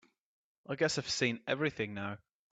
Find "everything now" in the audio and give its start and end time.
1.45-2.17